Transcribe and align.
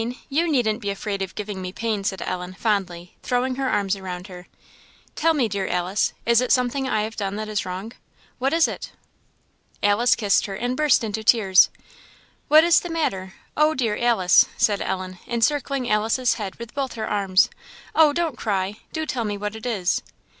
you 0.29 0.51
needn't 0.51 0.81
be 0.81 0.89
afraid 0.89 1.21
of 1.21 1.35
giving 1.35 1.61
me 1.61 1.71
pain," 1.71 2.03
said 2.03 2.23
Ellen, 2.23 2.55
fondly, 2.55 3.13
throwing 3.21 3.53
her 3.57 3.69
arms 3.69 3.95
around 3.95 4.25
her. 4.29 4.47
"Tell 5.15 5.35
me, 5.35 5.47
dear 5.47 5.67
Alice; 5.67 6.13
is 6.25 6.41
it 6.41 6.51
something 6.51 6.89
I 6.89 7.03
have 7.03 7.15
done 7.15 7.35
that 7.35 7.47
is 7.47 7.67
wrong? 7.67 7.91
what 8.39 8.51
is 8.51 8.67
it?" 8.67 8.93
Alice 9.83 10.15
kissed 10.15 10.47
her, 10.47 10.55
and 10.55 10.75
burst 10.75 11.03
into 11.03 11.23
tears. 11.23 11.69
"What 12.47 12.63
is 12.63 12.79
the 12.79 12.89
matter; 12.89 13.35
oh, 13.55 13.75
dear 13.75 13.95
Alice!" 13.95 14.47
said 14.57 14.81
Ellen, 14.81 15.19
encircling 15.27 15.87
Alice's 15.87 16.33
head 16.33 16.55
with 16.55 16.73
both 16.73 16.93
her 16.95 17.07
arms, 17.07 17.51
"oh, 17.93 18.11
don't 18.11 18.39
cry! 18.39 18.77
do 18.91 19.05
tell 19.05 19.23
me 19.23 19.37
what 19.37 19.55
it 19.55 19.67
is!" 19.67 20.01